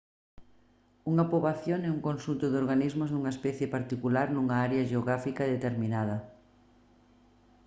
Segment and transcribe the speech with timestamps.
[1.11, 6.17] unha poboación é un conxunto de organismos dunha especie particular nunha área xeográfica determinada